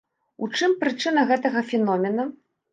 [0.45, 2.29] У чым прычына гэтага феномена?